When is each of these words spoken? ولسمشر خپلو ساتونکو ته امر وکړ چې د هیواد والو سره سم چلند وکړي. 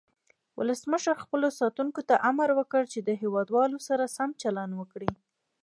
ولسمشر 0.57 1.15
خپلو 1.23 1.47
ساتونکو 1.59 2.01
ته 2.09 2.15
امر 2.29 2.49
وکړ 2.59 2.81
چې 2.93 2.99
د 3.01 3.09
هیواد 3.21 3.47
والو 3.55 3.79
سره 3.87 4.03
سم 4.17 4.29
چلند 4.41 4.71
وکړي. 4.75 5.11